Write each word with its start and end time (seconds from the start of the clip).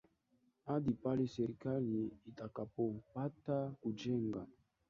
hadi 0.67 0.91
pale 1.03 1.23
serikali 1.35 1.97
itakapopata 2.29 3.57
kujenga 3.81 4.41